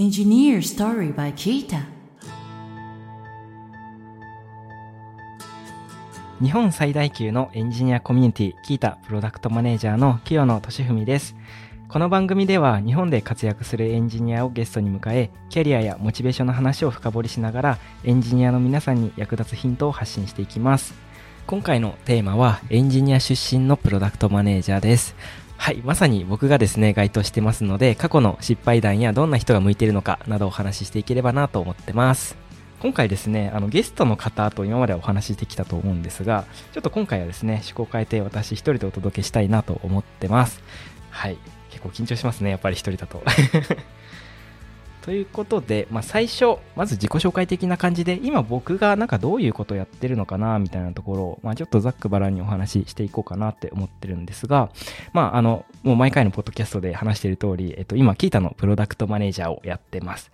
[0.00, 1.82] Engineer Story by Kita
[6.40, 11.34] 日本最大級のエンジニアコミュニティキータプロダクトマネージャーの清野俊文です。
[11.88, 20.94] この番組では日本で活躍するエンジニアをゲストに迎えキャリアやモチベーションの話を深掘りしながらエンジニアの皆さんに役立つヒントを発信していきます。
[21.48, 25.16] 今回のテーマはエンジニア出身のプロダクトマネージャーです。
[25.58, 32.36] はい、まさに僕がですね、該当してますので、過去の失敗談やどんな人が向いているのかなどお話ししていければなと思ってます。
[32.80, 40.62] 今回ですね、あのゲストの方と今までお話ししてきたと思うんですが、ちょっと今回はですね、趣向を変えて私一人でお届けしたいなと思ってます。
[41.10, 41.36] はい、
[41.70, 43.22] 結構緊張しますね、やっぱり一人だと。
[45.08, 54.68] ということで、まあ、最初、まず自己紹介的な感じで、今僕がなんかどういうことをやってるのかな、みたいなところを、まあ、ちょっとざっくばらんにお話ししていこうかなって思ってるんですが、
[55.14, 60.30] まあ、あの、もう毎回のポッドキャストで話している通り、えっと、今、キータのプロダクトマネージャーをやってます。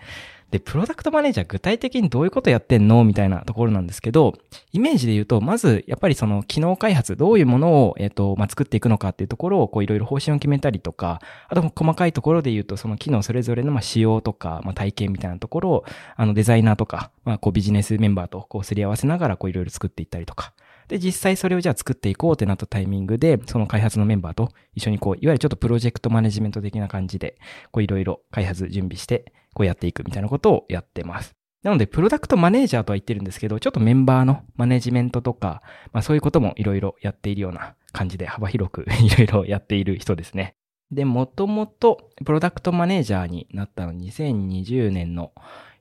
[0.54, 4.34] で、プロダクトマネージャー具体的にどういうことやってんのみたいなところなんですけど、
[4.72, 15.84] イメージで言うと、まず、やっぱりその機能開発、どういうものを、えっ、と、まあ、作っていくのかっていうところを、こういろいろ方針を決めたりとか、あと細かいところで言うと、その機能それぞれの、ま、仕様とか、まあ、体験みたいなところを、
[16.14, 20.52] あの、デザイナーとか、まあ、こうビジネスメンバーとこうすり合わせながら、こういろいろ作っていったりとか、
[20.86, 27.38] で、実際それをじゃあ作っていこうってなったタイミングで、その開発のメンバーと一緒にこう、いわゆるちょっとプロジェクトマネジメント的な感じで、
[27.72, 31.34] こういろいろ開発準備して、こうやっていくみたいなことをやってます。
[31.62, 40.56] なので、プロダクトマネージャーとは言ってるんですけど、ちょっとメンバーのマネジメントとか、まあそういうこともいろいろやっているような感じで幅広く いろいろやっている人ですね。
[40.90, 45.32] で、もともとプロダクトマネージャーになったの2020年の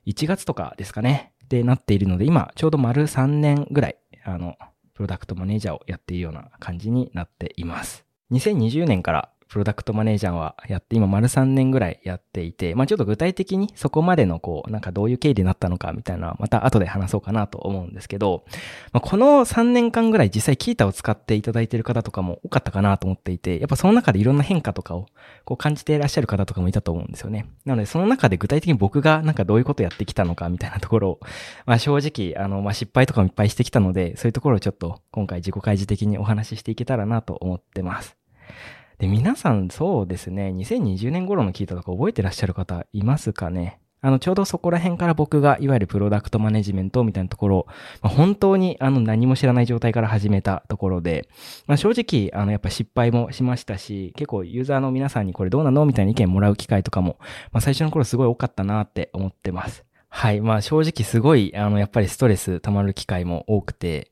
[0.06, 1.32] 1月とかですかね。
[1.50, 4.56] でなっているので、今ちょうど丸3年ぐらい、あの、
[4.94, 8.06] プロダクトマネージャーをやっているような感じになっています。
[8.32, 18.44] 2020年からプロダクトマネージャーはやって、今丸3年ぐらいやっていて、まあちょっと具体的にそこまでのこう、なんかどういう経緯でなったのかみたいなまた後で話そうかなと思うんですけど、
[18.92, 25.06] まあ、この3年間ぐらい実際キータを使っていただいている方とかも多かったかなと思っていて、やっぱその中でいろんな変化とかを
[25.44, 27.46] こう感じていらっしゃる方とかもいたと思うんですよね。
[27.64, 31.20] なのでその中で具体的に僕がなんかどういうことやってきたのかみたいなところを、
[31.64, 38.16] まあ正直、あの、まあ失敗とかもいっぱいしてきたので、そういうところをちょっと今回自己開示的にお話ししていけたらなと思ってます。
[39.04, 47.66] で、皆さんそうですね、2020年頃の聞いたとか覚えてらっしゃる方いますかねあの、ちょうどそこら辺から僕が、いわゆるプロダクトマネジメントみたいなところ、
[48.00, 51.28] まあ、本当にあの何も知らない状態から始めたところで、
[51.66, 57.18] まあ、正直、あの、やっぱ失敗もしましたし、結構ユーザーの皆さんにこれどうなのみたいな意見もらう機会とかも、
[57.52, 59.84] まあ、最初の頃すごい多かったなって思ってます。
[60.08, 60.40] はい。
[60.40, 64.10] まあ正直すごい、あの、やっぱりストレス溜まる機会も多くて、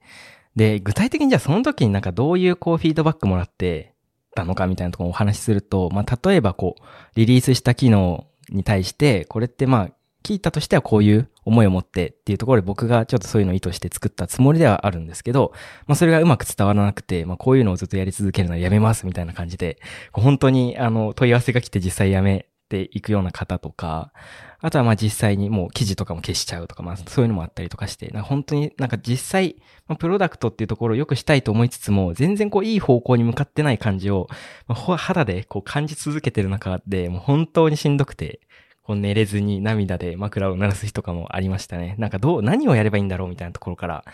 [0.57, 3.92] で、具体的にじゃあその時になんかどういうこうフィードバックもらって、
[4.35, 6.83] たのかみたいなところをお話しすると、まあ、例えばこう、
[7.15, 9.89] リリースした機能に対して、これってまあ、
[10.23, 15.53] 聞いたとしてはこういう思いを持ってっていうところで僕がちょっとそういうのを意図して作ったつもりではあるんですけど、
[15.89, 19.81] まあそれがうまく伝わらなくて、まあこういうのをずっとやり続けるのはやめますみたいな感じで、
[20.13, 24.13] 本当にあの問い合わせが来て実際やめていくような方とか、
[24.61, 29.57] あとはまあ実際にもう記事とかも消しちゃうとか、まあそういうのもあったりとかして、なんか本当になんか実際、
[29.87, 34.29] まあ、プロダクトっていうところを良くしたいと思いつつも、全然こういい方向に向かってない感じを、
[34.67, 38.41] まあ、肌でこう感じ続けてる中で、もう本当にしんどくて、
[38.83, 41.95] こう寝れずに涙で枕を鳴らす日とかもありましたね。
[41.99, 44.05] なんかどう、何をやればいいんだろうみたいなところから、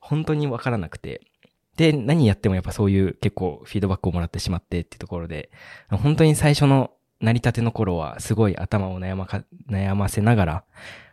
[0.00, 1.22] 本当にわからなくて。
[1.76, 5.50] で、何やってもやっぱそういう結構フィードバックをもらってしまってっていうところで、
[5.90, 6.90] 本当に最初の
[7.22, 10.64] 成り立ての頃はすごい頭を悩まか、悩ませながら、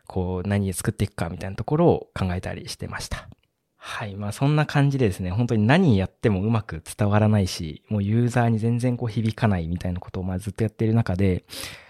[0.08, 3.30] こう何作っていくかみたいなところを考えたりしてました。
[3.78, 4.16] はい。
[4.16, 11.46] まあそんな感じでですね、本当に何やってもうまく伝わらないし、もうユーザーに全然こう響かないみたいなことをまあずっとやっている中で、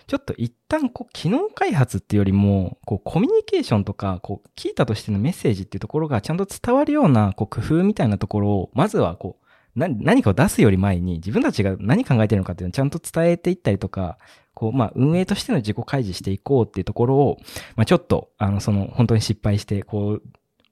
[0.06, 9.46] ちょっと一旦こう機能開発っていうよりも、こうコミュニケーションとか、こう聞いたとしてのメッセージっていうところがちゃんと伝わるようなこう工夫みたいなところを、まずはこう
[9.88, 14.17] 何かを出すより前に自分たちが何考えてるのかっていうのをちゃんと伝えていったりとか、
[14.53, 17.38] こう、まあ、運営としての自己開示していこうっていうところを、
[17.75, 20.24] まあ、ちょっと、あの、その、本当に失敗して、こう、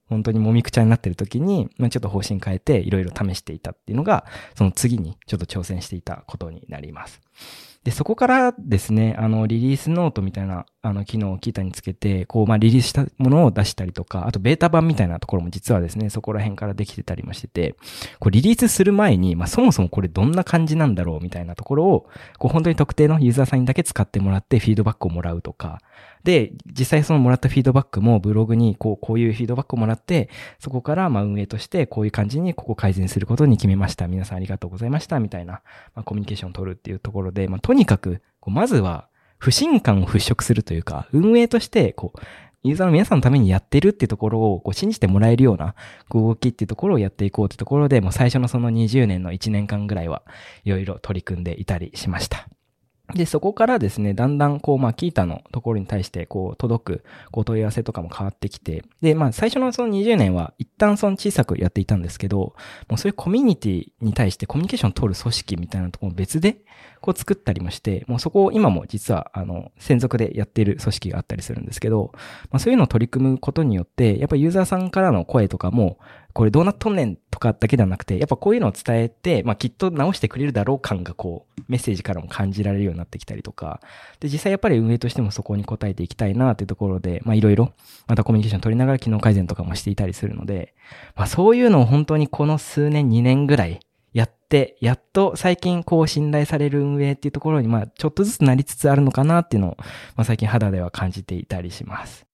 [0.08, 7.20] 本当にもみくちゃになってる時に、まあ、ちょっと方針変えて、いろいろ試していたっていうのが、その次にちょっと挑戦していたことになります。
[7.84, 17.74] で、そこからですね、あの、リリースノートみたいな、あの、機能をキータにつけて、こう、まあ、リリースしたものを出したりとか、あと、ベータ版みたいなところも実はですね、そこら辺からできてたりもしてて、
[18.20, 22.08] こう、リリースする前に、まあ、そもそもこれどんな感じなんだろうみたいなところを、
[22.38, 25.80] こう、本当に特定のユーザーさんにだけ使ってもらってフィードバックをもらうとか、
[26.22, 30.28] で、実際そのもらったフィードバックもブログにこう、こういうフィードバックをもらって、
[30.60, 34.06] そこからま運営としてこういう感じにここ改善することに決めました。
[34.06, 35.18] 皆さんありがとうございました。
[35.20, 35.62] みたいな、
[35.94, 42.20] まあ、コミュニケーションを取るっていうところで、まあとにかく、まずは、不信感を払拭するというか、運営として、こう、
[42.64, 45.76] ユーザーの皆さんのためにやってるっていうところをこう信じてもらえるような
[46.10, 50.22] 動きっていうところをやっていこうってところで、もう最初のその20年の1年間ぐらいは
[50.64, 52.48] いろいろ取り組んでいたりしました。
[53.14, 62.54] で、そこからですね、だんだん、こう、まあ、キータのところに対して、こう、届く、こう、問い合わせとかも変わってきて、で、まあ、最初のその20年は、一旦その小さくやっていたんですけど、
[62.88, 66.58] もうそういうコミュニティに対してコミュニケーションを取る組織みたいなところも別で、
[67.00, 72.12] こう作ったりもして、もうそこを今も実は、あの、専属でやっている組織があったりするんですけど、
[72.50, 75.98] まあそういうのを取り組むことによって、やっぱユーザーさんからの声とかも、
[76.34, 83.80] これどうなっとんねんとかだけではなくて、やっぱこういうのを伝えて、まあきっと直してくれるだろう感がこう、メッセージからも感じられるようになってきたりとか、
[84.20, 87.72] で、実際やっぱり運営としてもそこに応えていきたいなっていうところで、まあいろいろ、
[88.06, 90.74] またコミュニケーション取りながら機能改善とかもしていたりするので、
[91.16, 93.80] まあそういうのを本当にこの数年、2年ぐらい、
[94.12, 99.76] やって、やっと最近こう信頼される運営っていうところに、まあちょっとずつなりつつあるのかなっていうのを、
[100.16, 102.27] まあ最近肌では感じていたりします。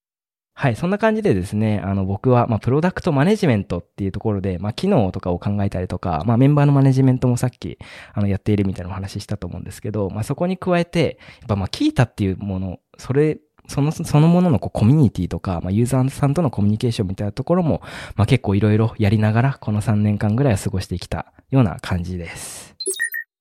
[0.57, 7.77] はい、そんな感じでですね、あの僕は、まあプロダクトマネジメントっていうところで、まあ機能とかを考えたりとか、まあメンバーのマネジメントもさっき、
[8.13, 17.81] あのやっているみたいなお話したと思うんですけど、まあそこに加えて、やっぱまあキータっていうもの、それその、そのもののこうコミュニティとか、まあ、ユーザーさんとのコミュニケーションみたいなところも、
[18.15, 22.74] まあ、結構いろいろやりながら、この3年間ぐらいは過ごしてきたような感じです。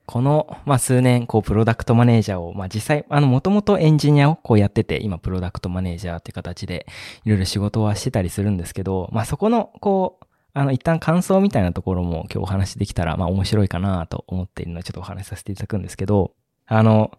[0.05, 6.85] この、まあ、数年、こう、プロダクトマネージャーを、まあ、実際、あの、もともとエンジニアをこうやってて、今、プロダクトマネージャーっていう形で、
[7.23, 16.33] いろいろ仕事はしてたりするんですけど、まあ、そこの、こう、あの、一旦感想みたいなところも今日お話しできたら、まあ、面白いかなと思っているので、ちょっとお話しさせていただくんですけど、
[16.67, 17.11] あの、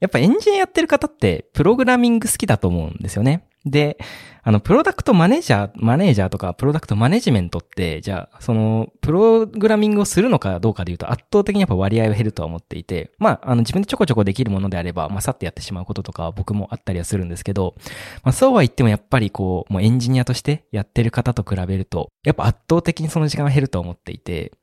[0.00, 3.48] やっぱエンジニアやってる方ってプログラミング好きだと思うんですよね。
[3.66, 3.98] で、
[4.44, 17.74] あの、プロダクトマネージャー、マネージャーとかプロダクトマネジメントって、じゃあ、その、プログラミングをするのかどうかで言うと圧倒的にやっぱ割合は減るとは思っていて、まあ、あの、自分でちょこちょこできるものであれば、まあ、さってやってしまうこととかは僕もあったりはするんですけど、
[18.22, 24.60] まあ、そうは言ってもやっぱりこう、もうエンジニアとしてやってる方と比べると、やっぱ圧倒的にその時間は減ると思っていて、だか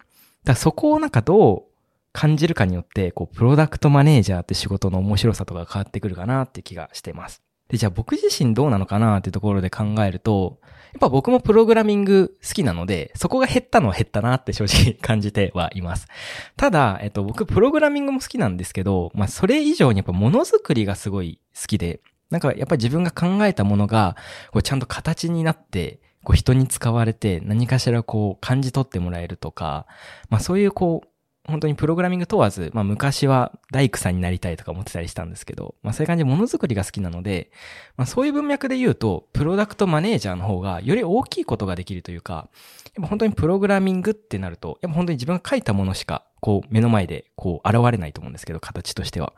[0.53, 1.63] らそこをなんかどう
[2.13, 7.42] 感じるかによって、こう、プロダクトマネージャーって仕事の面白さとか変わってくるかなって気がしてます。
[7.69, 10.59] で、じゃあ僕自身どうなのかなっていうところで考えると、
[10.93, 16.07] やっぱ僕もプログラミング好きなので、そこが減ったのは減ったなって正直 感じてはいます。
[16.55, 24.15] ただ、えっと、僕プログラミングも好きなんですけど、まあそれ以上にやっぱものづくりがすごい好きで、なんかやっぱり自分が考えたものが、
[24.51, 29.87] こうちゃんと形になって、こう人に使われて何かしらこう感じ取ってもらえるとか、
[30.29, 31.07] まあそういうこう
[31.45, 37.51] 本当にプログラミング問わず、まあ昔は大工さんになりたいとか思ってたりしたんですけど、まあそういう感じでものづくりが好きなので、
[37.97, 42.49] まあそういう文脈で言うと、プロダクトマネージャーの方がより大きいことができるというか、
[42.95, 49.33] やっぱ本当にプログラミングってなると、やっぱ本当に自分が書いたものしか、こう目の前でこう現れないと思うんですけど、形としては。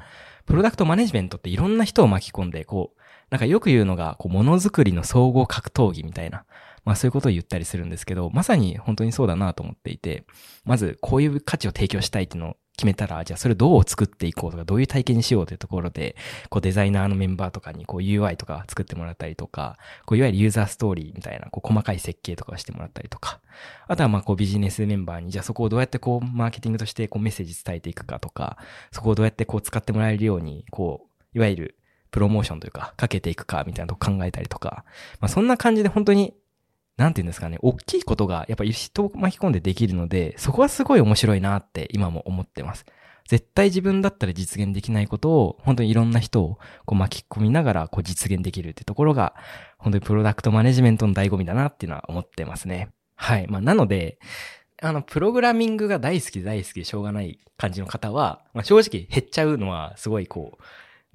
[0.46, 3.02] プロダクトマネジメントっていろんな人を巻き込んで、こう、
[3.32, 6.46] なんかよく言うのが、こう、ものづくりの総合格闘技みたいな。
[6.86, 10.26] まあそういうことを言ったりするんですけど、まさに本当にそうだなと思っていて、
[10.64, 16.16] まずこういう価値を提供したいっていうのを決めたら、じゃあそれどう作っていこうとか、どういう体験にしようというところで、
[16.50, 23.40] こうデザイナーのメンバーとかにこう UI とか作ってもらったりとか、こういわゆるユーザーストーリーみたいなこう細かい設計とかしてもらったりとか、
[23.88, 28.58] あとはまあこうビジネスメンバーに、じゃあそこをどうやってこうマーケティングとしてこうメッセージ伝えていくかとか、
[28.92, 31.78] そこをどうやってこう使ってもらえるように、こう、いわゆる
[32.12, 34.86] プロモーションというか、かけていくかみたいなとこ考えたりとか、
[35.20, 36.34] まあそんな感じで本当に
[36.98, 42.86] なんていうんですかね、大きいことがやっぱり人を巻き込んでできるので、そこはすごい面白いなって今も思ってます。
[43.28, 49.34] 絶対自分だったら実現できないことを、本当にいろんな人をこう巻き込みながらこう実現できるってところが、
[49.78, 52.90] 本当にプロダクトマネジメントの醍醐味だなっていうのは思ってますね。
[53.16, 53.48] はい。
[53.48, 54.20] まあ、なので、
[54.82, 60.64] あの、プログラミングが大好き大好きでしょうがない感じの方は、まあ、正直減っちゃうのはすごいこう、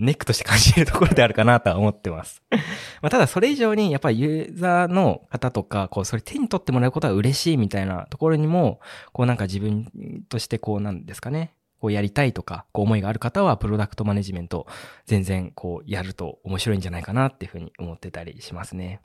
[0.00, 2.42] ネックとして感じるところであるかなとは思ってます。
[3.02, 8.80] まあただそれ以上にやっぱりユーザーの方とか、こうそれ手に取ってもらうことは嬉しいみたいなところにも、
[9.12, 11.52] こうなんか自分としてこうなんですかね。
[11.78, 14.66] こうやりたいとか、こう思いがある方はプロダクトマネジメント
[15.06, 19.00] 全然こうやると面白いんじゃないかなっていうふうに思ってたりしますね。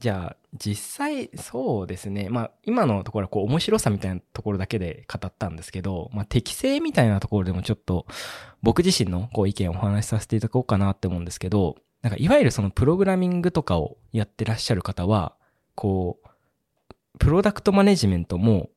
[0.00, 2.28] じゃあ、実際、そうですね。
[2.30, 8.06] まあ、今のところはこう、面白さみたいなところだけで語ったんですけど、まあ、適性みたいなところでもちょっと、
[8.62, 15.34] 僕自身のこう、意見をお話しさせていただこうかなって思うんですけど、なんか、いわゆるそのプログラミングとかをやってらっしゃる方は、
[15.74, 16.28] こう、
[17.18, 18.70] プロダクトマネジメントも、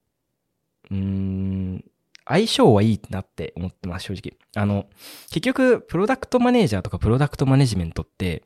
[0.89, 1.85] うーん、
[2.25, 4.37] 相性はいいなって思ってます、正直。
[4.55, 4.87] あの、
[5.27, 8.43] 結局、プロダクトマネージャーとかプロダクトマネジメントって、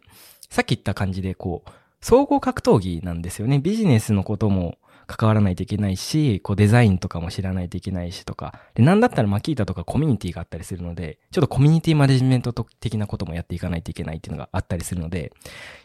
[0.49, 1.69] さっき言った感じで、こう、
[2.05, 3.57] 総合格闘技なんですよね。
[3.57, 15.33] ビジネスのことも関わらないといけないし、こうデザインとかも知らないといけないしとか、で、なんだったらマキータとかコミュニティがあったりするので、ちょっとコミュニティマネジメント的なこともやっていかないといけないっていうのがあったりするので、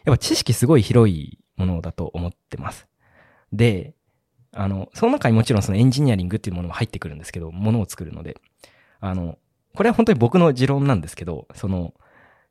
[0.05, 2.85] やっぱ知識すごい広いものだと思ってます。
[3.51, 3.95] で、
[4.53, 8.39] あの、その中にもちろんそのエンジニアリングっていうものも入ってくるんですけど、ものを作るので、
[8.99, 9.39] あの、
[9.75, 11.95] これは本当に僕の持論なんですけど、その、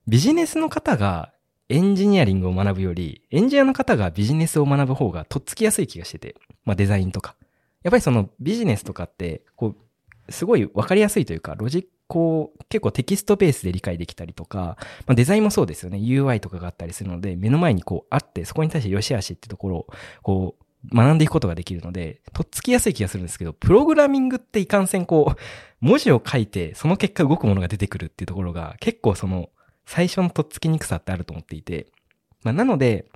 [0.08, 1.32] ビジネスの方が
[1.70, 6.34] エンジニアリングを学ぶより、エンジニアの方がビジネスを学ぶ方がとっつきやすい気がしてて、
[6.64, 7.36] まあデザインとか。
[7.84, 9.76] やっぱりそのビジネスとかって、こ
[10.28, 15.98] う、すごいわかりやすいというか、ロジック、こう、結構テキストベースで理解できたりとか、まあデザインもそうですよね。
[15.98, 19.86] UI とかがあったりするので、目の前にこうあって、そこに対して良し悪しってところを、
[20.22, 25.38] こう、学んでいくことができるので、とっつきやすい気がするんですけど、プログラミングっていかんせんこう、
[25.80, 29.50] 文字を書いて、その結果動くものが出てくるっていうところが、結構その、
[29.90, 31.88] 最初のとっつきにくさってあると思っていて、
[32.44, 33.06] まあ、なので、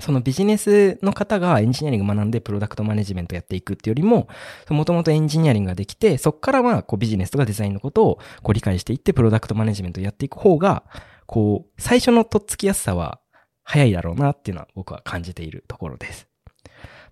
[0.00, 4.26] そのビジネスの方がエンジニアリング学んでプロダクトマネジメントやっていくっていうよりも、
[4.68, 10.82] もともとエンジニアリングができて、そこからはこうビジネスとかデザインのことをこう理解していってプロダクトマネジメントやっていく方が、
[11.26, 13.20] こう、最初のとっつきやすさは
[13.62, 16.31] 早いだろうなっていうのは僕は感じているところです。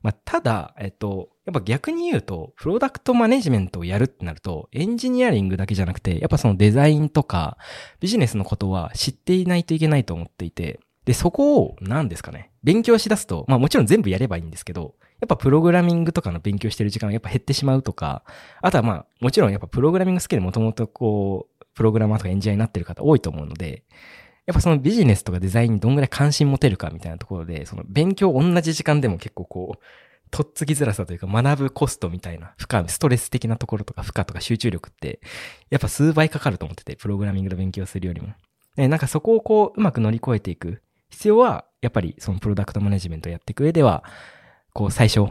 [0.02, 7.58] まあ、ただ、えっと、やっぱ逆に言うと、プロダクトマネジメントをやるってなると、エンジニアリングだけじゃなくて、やっぱそのデザインとか、
[8.00, 18.22] ビジネスのことは知っていないといけないと思っていて、で、そこを、何ですかね、勉強しだすと、まあもちろん全部やればいいんですけど、やっぱプログラミングとかの勉強してる時間がやっぱ減ってしまうとか、
[18.62, 23.84] あとはまあ、もちろんやっぱプログラミングスキルもともとこう、プログラマーとかエンジニアになってる方多いと思うので、
[24.46, 29.84] やっぱそのビジネスとかデザインにどんぐらい関心持てるかみたいなところで、その勉強同じ時間でも結構こう、
[30.30, 35.20] とっつきづらさというか学ぶコストみたいな負荷、ストレス的なところとか負荷とか集中力って、
[35.70, 38.28] やっぱ数倍かかると思ってて、プログラミングの勉強するよりも。
[38.76, 44.04] で、なんかそこをこう、うまく乗り越えていく必要は、やっぱりそのプロダクトマネジメントをやっていく上では、
[44.72, 45.28] こう最初、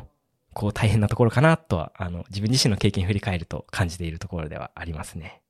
[0.53, 5.41] こう大変なところかなとは、あの、自分自身の経験振り返ると感じているところではありますね。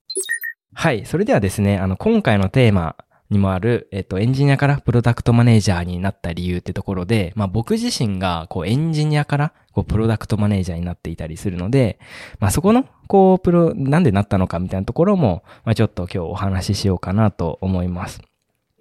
[0.74, 1.06] はい。
[1.06, 2.96] それではですね、あの、今回のテーマ、
[3.30, 12.00] にもある、えっと、エンジニアからプロダクトマネージャーになった理由ってところで、まあ僕自身が、こう、エンジニアから、こう、プロダクトマネージャーになっていたりするので、
[12.40, 18.22] まあそこの、こう、プロ、なんでなったのかみたいなところも、まあちょっと今日お話ししようかなと思います。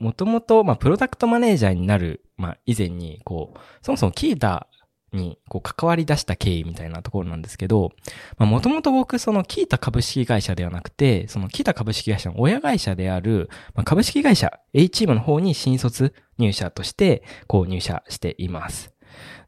[0.00, 4.68] もともと、まあ、プロダクトマネージャーになる、まあ、以前に、こう、そもそもキータ
[5.12, 7.92] にこう関わり出した経緯みたいなところなんですけど、
[8.38, 18.92] もともと僕そのキータ株式会社ではなくて、そのキータ株式会社の親会社である、まあ、株式会社 A チームの方に新卒入社としてこう入社しています。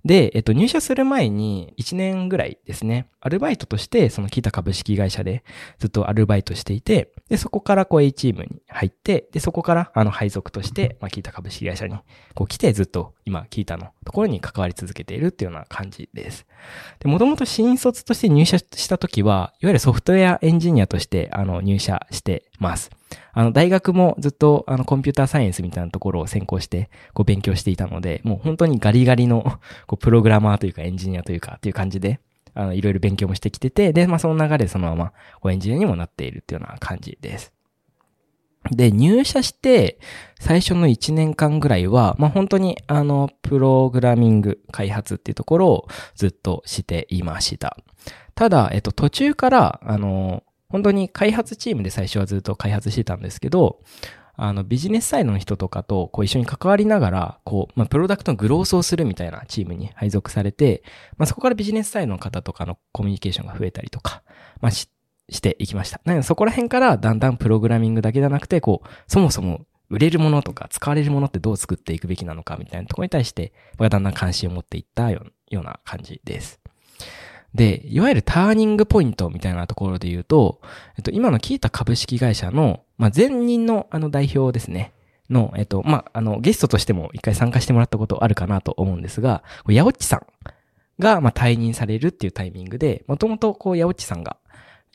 [0.05, 5.45] で、えっと、入社する前に1年ぐらいですね、アルバイトとして、そのキタ株式会社で
[5.79, 11.97] ずっとアルバイトしていて、で、そこからこう A チームに入って、で、そこからあの配属として、まあ、キータ株式会社に
[12.35, 16.47] こう来てずっと今、キータのところに関わり続けているっていうような感じです。
[16.99, 22.91] で、もともと新卒として入社した時は、いわゆるソフトウェアエンジニアとしてあの入社してます。
[23.33, 29.45] あの、大学もずっと、あの、コンピューターサイエンスみたいなところを専攻して、こう、勉強していたので、もう本当にガリガリの、
[29.87, 32.19] こう、プログラマーというかエンジニアというか、っていう感じで、
[32.55, 37.53] あの、いろいろ勉強もしてきてて、で、まあ、その流れでそのまま、こう、エンジニアにもなっているっていうような感じです。
[38.71, 39.99] で、入社して、
[40.39, 47.77] 最初の1年間ぐらいは、まあ、本当に、あの、プログラミング開発っていうところをずっとしていました。
[48.35, 53.81] ただ、えっと、途中から、あの、本当に開発チームで最初はずっと開発してたんですけど、
[54.43, 60.83] あの、ビジネスサイドの人とかと、こう一緒に関わりながら、こう、まあ、プロダクトのグロースをするみたいなチームに配属されて、
[61.19, 64.23] まあ、そこからビジネスサイドの方とかのコミュニケーションが増えたりとか、
[64.63, 64.89] まあ、し、
[65.31, 66.01] していきました。
[66.05, 75.23] なので、そこら辺からだんだんプログラミングだけじゃなくて、こう、そもそも売れるものとか使われるものってどう作っていくべきなのかみたいなところに対して、僕はだんだん関心を持っていったよ
[75.53, 76.61] うな感じです。
[77.55, 80.61] で、いわゆるターニングポイントみたいなところで言うと、
[80.97, 84.93] えっと、今のキータ株式会社の、まあ、前任のあの代表ですね。
[85.31, 90.27] の、えっと、まあ、あの、ゲストとしても一回参加してもらったことあるかなと思うんですが、ヤオッチさん
[90.99, 94.37] が、まあ、退任されるっていうタイミングで、もともとこう、ヤオッチさんが、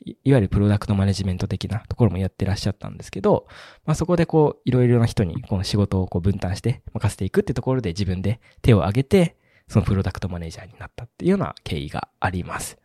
[0.04, 3.46] いわゆるプロダクトマネジメント的なところもやってらっしゃったんですけど、
[3.86, 9.36] まあ、そこでこう、いろいろな人にこの仕事をこう分担して任せていくってところで自分で手を挙げて、
[9.68, 12.78] そのプロダクトマネージャーになったっていうような経緯があります。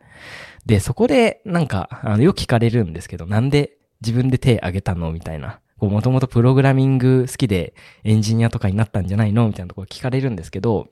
[0.66, 5.60] で、そこでなんか、あの、よく聞かれるんですけど、なんで自分で手挙げたのみたいな。
[5.78, 10.88] こう、もともとプログラミング好きでエンジニアとかになったんじゃないのみたいなところ聞かれるんですけど、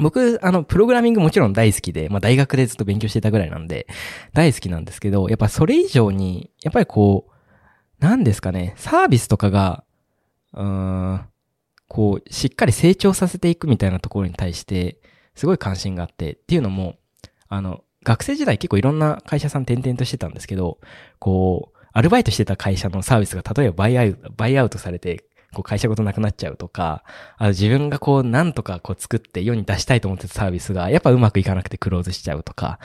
[0.00, 3.86] 僕、あの、プログラミングもちろん大好きで、まあ大学でずっと勉強してたぐらいなんで、
[4.32, 7.32] 大好きなんですけど、やっぱそれ以上に、やっぱりこう、
[8.04, 9.84] なんですかね、サービスとかが、
[10.54, 10.62] うー
[11.14, 11.26] ん、
[11.88, 14.98] こう、しっかり成長させていくみたいなところに対して、
[15.34, 16.96] すごい関心があって、っていうのも、
[17.48, 20.78] あの、学生時代結構いろんな会社さん転々としてたんですけど、
[21.18, 27.04] こう、アルバイトしてた会社のサービスが例えばバイアウト、バイアウトされて、こう会社ごとなくなっちゃうとか、
[27.36, 32.78] あの自分がこうなんとかこう作って世に出したいと思ってたサービスがやっぱうまくいかなくてクローズしちゃうとか、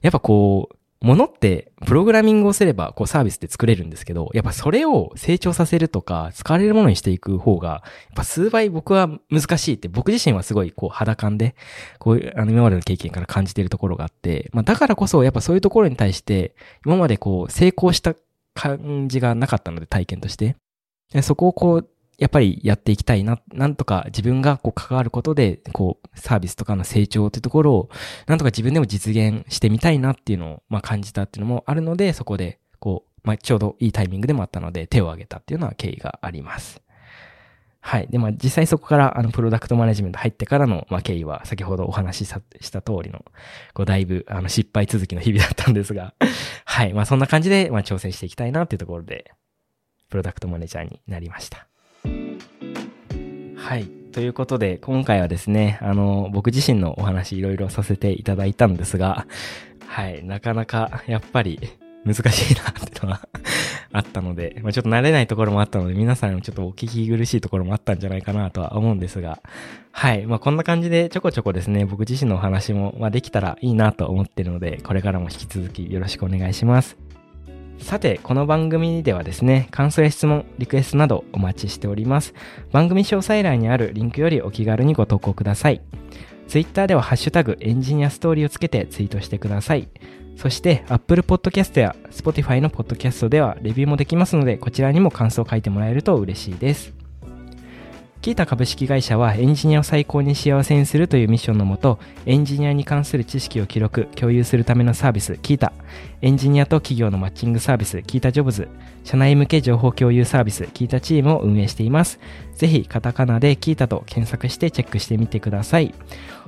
[0.00, 7.82] やっぱこう、ものって、プログラミングをすれば、こうサービスって作れるんですけど、やっぱそれを成長させるとか、使われるものにしていく方が、やっ
[8.14, 11.56] ぱ数倍僕は難しいって、僕自身はすごいこう肌感で、
[11.98, 16.54] こういう、あの今までの経験から感じているところがあって、まあだからこそ、やっぱそういうところに対して、
[16.86, 18.14] 今までこう成功した
[18.54, 20.54] 感じがなかったので、体験として。
[21.22, 21.88] そこをこう、
[22.22, 27.90] やっぱりやっていきたいな、なんとか自分がこう関わることで、こう、サービスとかの成長っていうところを、
[28.28, 36.80] なんとか自分でも実現してみたいなっていうのを、まあ感じたっていうのもあるので、そこで、こう、まあちょうどいいタイミングでもあったので、手を挙げたっていうのは経緯があります。
[37.80, 38.06] はい。
[38.08, 42.28] で、まあ実際そこから、あの、プロダクトマネジメント入ってからの、まあ経緯は、先ほどお話し
[42.60, 43.24] した通りの、
[43.74, 46.14] こう、だいぶ、あの、失敗続きの日々だったんですが、
[46.64, 46.92] はい。
[46.92, 49.32] まあそんな感じで、まあ挑戦していきたいなっていうところで、
[50.08, 51.66] プロダクトマネージャーになりました。
[53.62, 53.86] はい。
[53.86, 59.24] ということで、今回はですね、あの、僕自身のお話いろいろさせていただいたんですが、
[59.86, 60.24] はい。
[60.24, 61.60] なかなか、やっぱり、
[62.04, 63.28] 難しいなってのは
[63.92, 69.40] あったので、まあ、ちょっと慣れないところもあったので、皆さんちょっとお聞き苦しいところもあったんじゃないかなとは思うんですが、
[69.92, 70.26] はい。
[70.26, 77.11] まあ、こんな感じでちょこちょこですね、僕自身のお話も、まあ、できたらいいなと思ってるので、これからも引き続きよろしくお願いします。
[77.82, 82.32] さて、この番組ではですね、感想や質問、リクエストなどお待ちしております。
[82.70, 85.82] 番組詳細欄にあるリンクよりお気軽にご投稿ください。
[86.46, 89.88] Twitter ではハッシュタグエンジニアストーリーをつけてツイートしてください。
[90.36, 97.01] そして、Apple Podcast や Spotify の Podcast ではレビューもできますので、こちらにも感想を書いてもらえると嬉しいです。
[98.22, 105.72] キータ株式会社はエンジニアを最高に幸せにするというミッションのもと、エンジニアに関する知識を記録、共有するためのサービス、キータ、
[106.20, 108.68] エンジニアと企業のマッチングサービス、キータジョブズ、
[109.02, 112.20] 社内向け情報共有サービス、キータチームを運営しています。
[112.54, 115.92] ぜひ、カタカナでキータと検索してチェックしてみてください。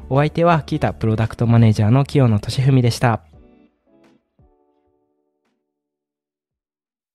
[0.08, 3.33] お相手は、キータプロダクトマネージャーの清野俊文でした。